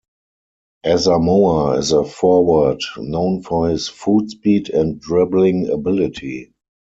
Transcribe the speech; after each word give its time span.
Asamoah 0.83 1.77
is 1.77 1.91
a 1.91 2.03
forward, 2.03 2.81
known 2.97 3.43
for 3.43 3.69
his 3.69 3.87
footspeed 3.87 4.69
and 4.73 4.99
dribbling 4.99 5.69
ability. 5.69 6.53